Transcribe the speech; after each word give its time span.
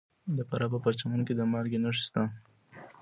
د 0.37 0.39
فراه 0.49 0.69
په 0.73 0.79
پرچمن 0.85 1.19
کې 1.27 1.33
د 1.35 1.41
مالګې 1.51 1.79
نښې 1.83 2.03
شته. 2.07 2.23